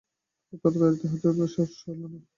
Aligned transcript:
তবু 0.47 0.55
তাড়াতাড়ি 0.63 0.97
করিতে 1.01 1.17
তাঁহার 1.23 1.51
সাহস 1.53 1.73
হইল 1.83 2.01
না। 2.03 2.19